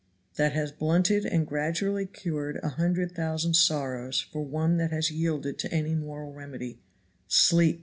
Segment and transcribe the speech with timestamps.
[0.33, 5.59] that has blunted and gradually cured a hundred thousand sorrows for one that has yielded
[5.59, 6.79] to any moral remedy
[7.27, 7.79] sleep!